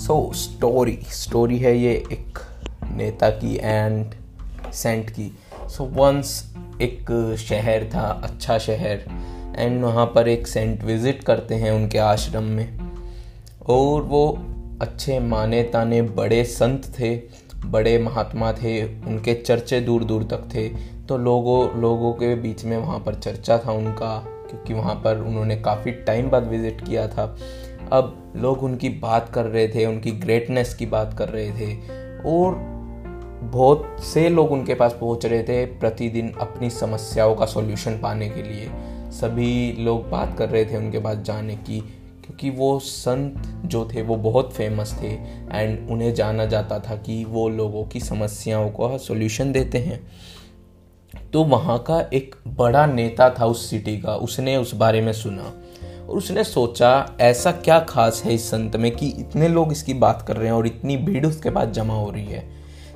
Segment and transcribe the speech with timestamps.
[0.00, 2.38] So story story है ये एक
[2.92, 4.14] नेता की एंड
[4.72, 5.30] सेंट की.
[5.68, 9.04] सो so, वंस एक शहर था अच्छा शहर
[9.56, 12.78] एंड वहाँ पर एक सेंट विज़िट करते हैं उनके आश्रम में।
[13.68, 14.26] और वो
[14.82, 17.14] अच्छे माने ताने बड़े संत थे
[17.66, 20.68] बड़े महात्मा थे उनके चर्चे दूर दूर तक थे।
[21.08, 24.16] तो लोगों लोगों के बीच में वहाँ पर चर्चा था उनका
[24.50, 27.36] क्योंकि वहाँ पर उन्होंने काफ़ी टाइम बाद विज़िट किया था।
[27.92, 31.74] अब लोग उनकी बात कर रहे थे, उनकी ग्रेटनेस की बात कर रहे थे।
[32.26, 32.70] और
[33.42, 38.42] बहुत से लोग उनके पास पहुँच रहे थे प्रतिदिन अपनी समस्याओं का सॉल्यूशन पाने के
[38.42, 38.70] लिए।
[39.10, 41.80] सभी लोग बात कर रहे थे उनके पास जाने की,
[42.24, 45.12] क्योंकि वो संत जो थे, वो बहुत फ़ेमस थे।
[45.52, 50.12] एंड उन्हें जाना जाता था कि वो लोगों की समस्याओं का सॉल्यूशन देते हैं।
[51.32, 55.59] तो वहाँ का एक बड़ा नेता था उस सिटी का, उसने उस बारे में सुना।
[56.10, 60.24] और उसने सोचा ऐसा क्या खास है इस संत में कि इतने लोग इसकी बात
[60.28, 62.50] कर रहे हैं और इतनी भीड़ उसके पास जमा हो रही है?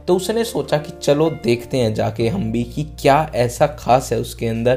[0.08, 4.18] तो उसने सोचा कि चलो देखते हैं जाके हम भी कि क्या ऐसा खास है
[4.18, 4.76] उसके अंदर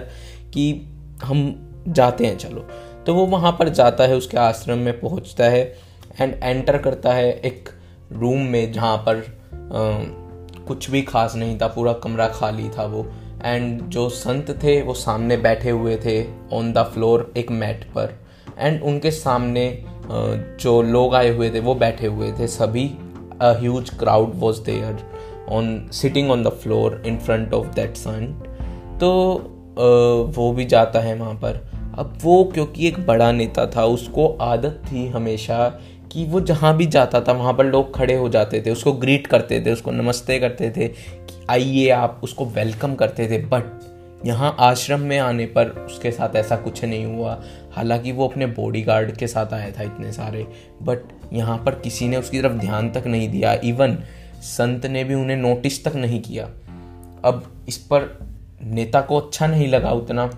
[0.54, 0.90] कि
[1.24, 2.60] हम जाते हैं चलो।
[3.06, 5.76] तो वो वहाँ पर जाता है उसके आश्रम में पहुँचता है
[6.22, 7.70] एंड एंटर करता है एक
[8.12, 13.12] रूम में जहाँ पर आ, कुछ भी खास नहीं था पूरा कमरा खाली था वो।
[13.46, 18.27] एंड जो संत थे वो सामने बैठे हुए थे ऑन द फ्लोर एक मैट पर।
[18.60, 19.66] एंड उनके सामने
[20.10, 22.86] जो लोग आए हुए थे, वो बैठे हुए थे। सभी
[23.42, 24.98] a huge crowd was there
[25.50, 28.34] on sitting on the floor in front of that sun
[29.02, 29.10] तो
[30.38, 31.66] वो भी जाता है वहाँ पर।
[31.98, 35.68] अब वो, क्योंकि एक बड़ा नेता था, उसको आदत थी हमेशा
[36.12, 39.28] कि वो जहाँ भी जाता था, वहाँ पर लोग खड़े हो जाते थे, उसको ग्रीट
[39.28, 43.64] करते थे, उसको नमस्ते करते थे कि आइए आप, उसको वेलकम करते थे। बट
[44.26, 49.12] यहाँ आश्रम में आने पर उसके साथ ऐसा कुछ नहीं हुआ। हालाँकि वो अपने बॉडीगार्ड
[49.12, 50.48] के साथ आया था इतने सारे
[50.82, 51.00] बट
[51.34, 53.98] यहाँ पर किसी ने उसकी तरफ़ ध्यान तक नहीं दिया। इवन
[54.42, 56.46] संत ने भी उन्हें नोटिस तक नहीं किया।
[57.26, 58.28] अब इस पर
[58.64, 60.30] नेता को अच्छा नहीं लगा उतना।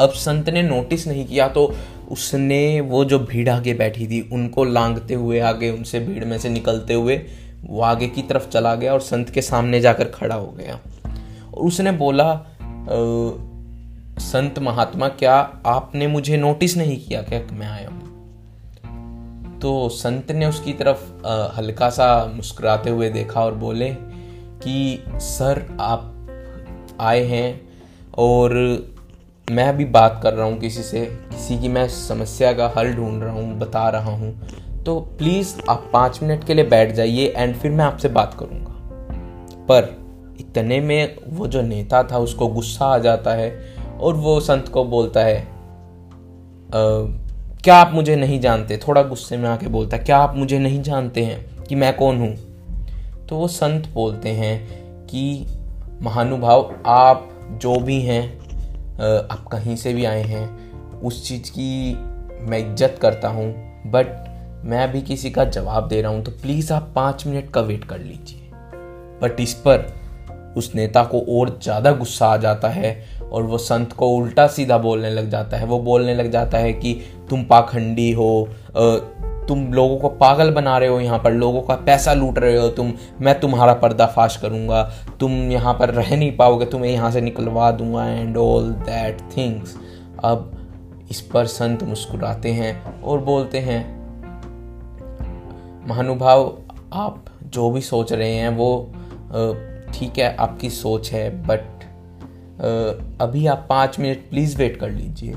[0.00, 1.74] अब संत ने नोटिस नहीं किया तो
[2.10, 6.48] उसने वो जो भीड़ आगे बैठी थी, उनको लांगते हुए आगे, उनसे भीड़ में से
[6.48, 7.20] निकलते हुए
[7.64, 10.80] वो आगे की तरफ़ चला गया और संत के सामने जाकर खड़ा हो गया।
[11.54, 12.46] और उसने बोला
[14.20, 15.34] संत महात्मा, क्या
[15.66, 18.06] आपने मुझे नोटिस नहीं किया क्या मैं आया हूँ?
[19.60, 21.26] तो संत ने उसकी तरफ़
[21.56, 23.90] हल्का सा मुस्कुराते हुए देखा और बोले
[24.62, 26.14] कि, सर, आप
[27.00, 27.60] आए हैं
[28.18, 28.52] और
[29.50, 33.22] मैं अभी बात कर रहा हूँ किसी से, किसी की मैं समस्या का हल ढूंढ
[33.22, 34.48] रहा हूँ, बता रहा हूँ।
[34.84, 38.74] तो प्लीज़ आप पाँच मिनट के लिए बैठ जाइए एंड फिर मैं आपसे बात करूँगा।
[39.66, 39.97] पर
[40.48, 44.84] इतने में वो जो नेता था उसको गुस्सा आ जाता है और वो संत को
[44.84, 45.48] बोलता है आ,
[47.62, 48.76] क्या आप मुझे नहीं जानते?
[48.76, 52.18] थोड़ा गुस्से में आके बोलता है क्या आप मुझे नहीं जानते हैं कि मैं कौन
[52.18, 52.36] हूँ?
[53.26, 54.66] तो वो संत बोलते हैं
[55.06, 55.46] कि
[56.02, 58.38] महानुभाव आप जो भी हैं
[59.30, 61.94] आप कहीं से भी आए हैं उस चीज़ की
[62.40, 63.52] मैं इज़्ज़त करता हूँ
[63.86, 64.06] बट
[64.64, 67.84] मैं अभी किसी का जवाब दे रहा हूँ तो प्लीज़ आप पाँच मिनट का वेट
[67.84, 68.50] कर लीजिए।
[69.22, 69.97] बट इस पर
[70.56, 74.78] उस नेता को और ज़्यादा गुस्सा आ जाता है और वो संत को उल्टा सीधा
[74.78, 76.94] बोलने लग जाता है। वो बोलने लग जाता है कि
[77.30, 78.48] तुम पाखंडी हो
[79.48, 82.68] तुम लोगों को पागल बना रहे हो यहाँ पर, लोगों का पैसा लूट रहे हो
[82.68, 84.82] तुम, मैं तुम्हारा पर्दाफाश करूँगा,
[85.20, 89.74] तुम यहाँ पर रह नहीं पाओगे, तुम्हें यहाँ से निकलवा दूँगा एंड ऑल दैट थिंग्स
[90.24, 90.50] अब
[91.10, 93.80] इस पर संत मुस्कुराते हैं और बोलते हैं,
[95.88, 96.56] महानुभाव,
[96.92, 98.70] आप जो भी सोच रहे हैं वो
[99.94, 101.84] ठीक है, आपकी सोच है बट
[103.22, 105.34] अभी आप पाँच मिनट प्लीज़ वेट कर लीजिए।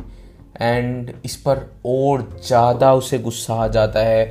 [0.61, 1.57] एंड इस पर
[1.87, 4.23] और ज़्यादा उसे गुस्सा आ जाता है।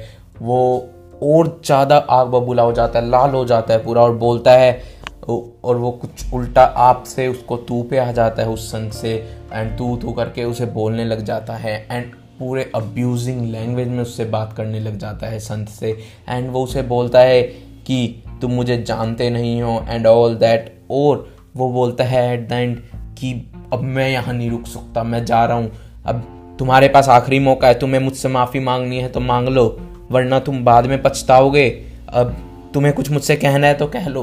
[0.43, 0.89] वो
[1.25, 5.01] और ज़्यादा आग बबूला हो जाता है, लाल हो जाता है पूरा और बोलता है
[5.29, 9.13] और वो कुछ उल्टा आप से उसको तू पे आ जाता है उस संत से
[9.53, 14.25] एंड तू तू करके उसे बोलने लग जाता है एंड पूरे अब्यूजिंग लैंग्वेज में उससे
[14.25, 15.91] बात करने लग जाता है संत से
[16.29, 17.43] एंड वो उसे बोलता है
[17.83, 22.53] कि तुम मुझे जानते नहीं हो एंड ऑल दैट और वो बोलता है एट द
[22.53, 22.77] एंड
[23.19, 23.33] कि
[23.73, 25.71] अब मैं यहाँ नहीं रुक सकता, मैं जा रहा हूँ।
[26.07, 29.67] अब तुम्हारे पास आखिरी मौका है, तुम्हें मुझसे माफ़ी मांगनी है तो मांग लो,
[30.11, 31.69] वरना तुम बाद में पछताओगे।
[32.09, 32.37] अब
[32.75, 34.23] तुम्हें कुछ मुझसे कहना है तो कह लो।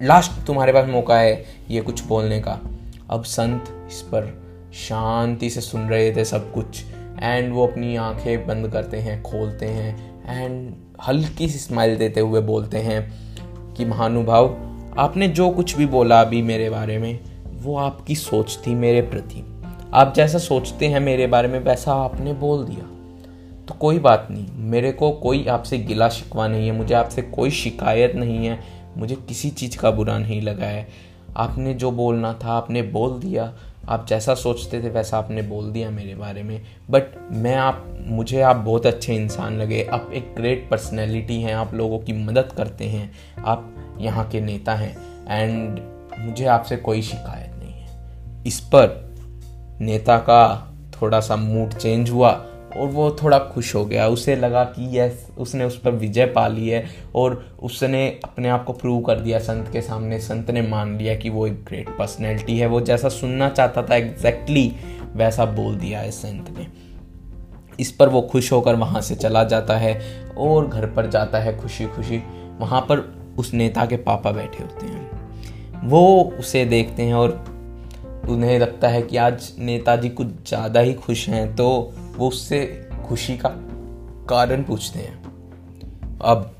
[0.00, 2.58] लास्ट तुम्हारे पास मौका है ये कुछ बोलने का।
[3.10, 4.32] अब संत इस पर
[4.74, 6.82] शांति से सुन रहे थे सब कुछ
[7.22, 10.74] एंड वो अपनी आँखें बंद करते हैं, खोलते हैं एंड
[11.08, 13.12] हल्की सी स्माइल देते हुए बोलते हैं
[13.74, 14.56] कि, महानुभाव,
[14.98, 17.20] आपने जो कुछ भी बोला अभी मेरे बारे में,
[17.62, 19.44] वो आपकी सोच थी मेरे प्रति।
[19.94, 22.88] आप जैसा सोचते हैं मेरे बारे में, वैसा आपने बोल दिया।
[23.68, 27.50] तो कोई बात नहीं, मेरे को कोई आपसे गिला शिकवा नहीं है, मुझे आपसे कोई
[27.50, 28.60] शिकायत नहीं है,
[28.96, 30.88] मुझे किसी चीज़ का बुरा नहीं लगा है।
[31.36, 33.52] आपने जो बोलना था, आपने बोल दिया
[33.88, 37.02] आप जैसा सोचते थे वैसा आपने बोल दिया मेरे बारे में। बट
[37.32, 41.98] मैं आप, मुझे आप बहुत अच्छे इंसान लगे। आप एक ग्रेट पर्सनैलिटी हैं। आप लोगों
[41.98, 43.12] की मदद करते हैं।
[43.46, 44.98] आप यहाँ के नेता हैं।
[45.28, 45.80] एंड
[46.18, 47.88] मुझे आपसे कोई शिकायत नहीं है।
[48.46, 49.14] इस पर
[49.80, 52.46] नेता का थोड़ा सा मूड चेंज हुआ।
[52.76, 56.46] और वो थोड़ा खुश हो गया। उसे लगा कि यस, उसने उस पर विजय पा
[56.48, 56.84] ली है
[57.14, 61.14] और उसने अपने आप को प्रूव कर दिया संत के सामने। संत ने मान लिया
[61.16, 65.74] कि वो एक ग्रेट पर्सनैलिटी है। वो जैसा सुनना चाहता था एग्जैक्टली exactly वैसा बोल
[65.76, 66.66] दिया है संत ने।
[67.80, 70.00] इस पर वो खुश होकर वहाँ से चला जाता है
[70.38, 72.22] और घर पर जाता है खुशी खुशी
[72.58, 72.98] वहाँ पर
[73.38, 77.30] उस नेता के पापा बैठे होते हैं। वो उसे देखते हैं और
[78.28, 81.68] उन्हें लगता है कि आज नेताजी कुछ ज़्यादा ही खुश हैं तो
[82.16, 83.48] वो उससे खुशी का
[84.28, 85.22] कारण पूछते हैं।
[86.24, 86.56] अब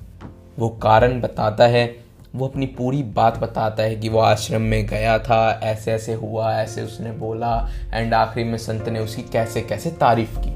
[0.59, 1.97] वो कारण बताता है,
[2.37, 6.55] वो अपनी पूरी बात बताता है कि वो आश्रम में गया था ऐसे ऐसे हुआ,
[6.55, 10.53] ऐसे उसने बोला एंड आखिरी में संत ने उसकी कैसे कैसे तारीफ़ की।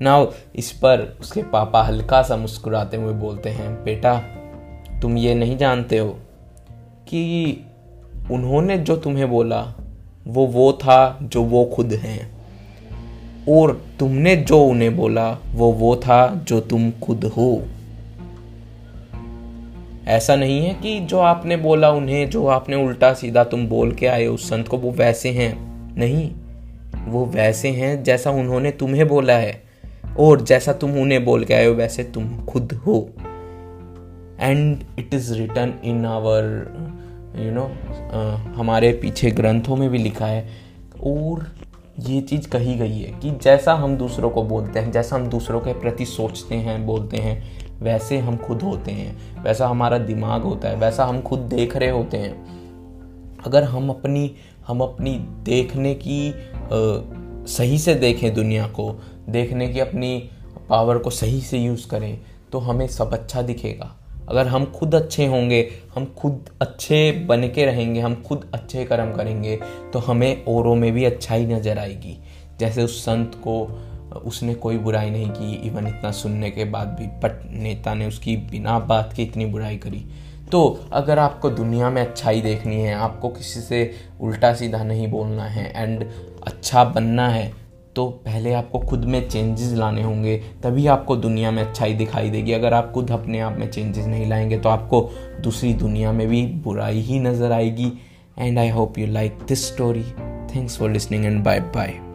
[0.00, 4.18] नाउ इस पर उसके पापा हल्का सा मुस्कुराते हुए बोलते हैं, बेटा,
[5.02, 6.08] तुम ये नहीं जानते हो
[7.08, 7.56] कि
[8.30, 9.74] उन्होंने जो तुम्हें बोला,
[10.26, 12.35] वो वो था जो वो खुद हैं।
[13.48, 17.62] और तुमने जो उन्हें बोला, वो वो था जो तुम खुद हो।
[20.08, 24.06] ऐसा नहीं है कि जो आपने बोला उन्हें, जो आपने उल्टा सीधा तुम बोल के
[24.06, 25.54] आए उस संत को, वो वैसे हैं।
[25.96, 26.30] नहीं,
[27.06, 29.62] वो वैसे हैं जैसा उन्होंने तुम्हें बोला है,
[30.18, 33.08] और जैसा तुम उन्हें बोल के आए हो, वैसे तुम खुद हो।
[34.40, 36.44] And it is written in our
[37.36, 37.64] you know
[38.56, 40.48] हमारे पीछे ग्रंथों में भी लिखा है,
[41.04, 41.46] और
[42.00, 45.60] ये चीज़ कही गई है कि जैसा हम दूसरों को बोलते हैं जैसा हम दूसरों
[45.60, 47.36] के प्रति सोचते हैं बोलते हैं
[47.80, 51.90] वैसे हम खुद होते हैं वैसा हमारा दिमाग होता है वैसा हम खुद देख रहे
[51.90, 54.30] होते हैं। अगर हम अपनी
[54.66, 56.34] हम अपनी देखने की आ,
[57.46, 60.30] सही से देखें दुनिया को देखने की अपनी
[60.68, 62.20] पावर को सही से यूज़ करें
[62.52, 63.94] तो हमें सब अच्छा दिखेगा।
[64.28, 65.60] अगर हम खुद अच्छे होंगे,
[65.94, 69.58] हम खुद अच्छे बन के रहेंगे, हम खुद अच्छे कर्म करेंगे
[69.92, 72.18] तो हमें औरों में भी अच्छाई नज़र आएगी।
[72.60, 73.62] जैसे उस संत को,
[74.16, 78.36] उसने कोई बुराई नहीं की इवन इतना सुनने के बाद भी बट नेता ने उसकी
[78.50, 80.04] बिना बात के इतनी बुराई करी।
[80.52, 83.90] तो अगर आपको दुनिया में अच्छाई देखनी है, आपको किसी से
[84.20, 86.04] उल्टा सीधा नहीं बोलना है एंड
[86.46, 87.52] अच्छा बनना है
[87.96, 92.52] तो पहले आपको खुद में चेंजेस लाने होंगे, तभी आपको दुनिया में अच्छाई दिखाई देगी।
[92.52, 95.00] अगर आप खुद अपने आप में चेंजेस नहीं लाएँगे तो आपको
[95.40, 97.92] दूसरी दुनिया में भी बुराई ही नज़र आएगी।
[98.38, 100.04] And I hope you like this story
[100.54, 102.05] thanks for listening and bye bye